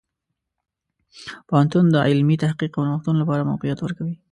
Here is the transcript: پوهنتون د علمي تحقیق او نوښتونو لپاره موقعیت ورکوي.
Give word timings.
پوهنتون 1.47 1.85
د 1.89 1.95
علمي 2.07 2.35
تحقیق 2.43 2.71
او 2.75 2.83
نوښتونو 2.87 3.17
لپاره 3.21 3.47
موقعیت 3.51 3.79
ورکوي. 3.81 4.15